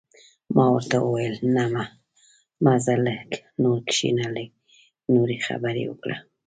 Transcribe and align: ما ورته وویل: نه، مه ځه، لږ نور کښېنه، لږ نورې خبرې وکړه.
ما 0.55 0.65
ورته 0.75 0.95
وویل: 1.01 1.35
نه، 1.55 1.63
مه 2.63 2.73
ځه، 2.83 2.95
لږ 3.05 3.29
نور 3.63 3.77
کښېنه، 3.89 4.25
لږ 4.35 4.49
نورې 5.13 5.37
خبرې 5.47 5.83
وکړه. 5.87 6.15